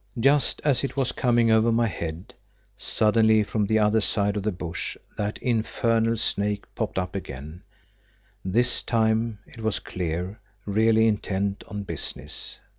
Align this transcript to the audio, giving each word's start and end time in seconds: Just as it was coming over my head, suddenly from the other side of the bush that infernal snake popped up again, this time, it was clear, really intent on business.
Just 0.19 0.63
as 0.65 0.83
it 0.83 0.97
was 0.97 1.11
coming 1.11 1.51
over 1.51 1.71
my 1.71 1.85
head, 1.85 2.33
suddenly 2.75 3.43
from 3.43 3.67
the 3.67 3.77
other 3.77 4.01
side 4.01 4.35
of 4.35 4.41
the 4.41 4.51
bush 4.51 4.97
that 5.15 5.37
infernal 5.37 6.17
snake 6.17 6.65
popped 6.73 6.97
up 6.97 7.13
again, 7.15 7.61
this 8.43 8.81
time, 8.81 9.37
it 9.45 9.59
was 9.61 9.77
clear, 9.77 10.39
really 10.65 11.07
intent 11.07 11.63
on 11.67 11.83
business. 11.83 12.57